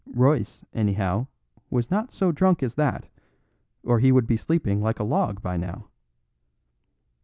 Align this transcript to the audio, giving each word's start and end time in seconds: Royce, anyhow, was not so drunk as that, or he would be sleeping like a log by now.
Royce, 0.15 0.65
anyhow, 0.73 1.27
was 1.69 1.91
not 1.91 2.11
so 2.11 2.31
drunk 2.31 2.63
as 2.63 2.73
that, 2.73 3.07
or 3.83 3.99
he 3.99 4.11
would 4.11 4.25
be 4.25 4.35
sleeping 4.35 4.81
like 4.81 4.99
a 4.99 5.03
log 5.03 5.43
by 5.43 5.57
now. 5.57 5.89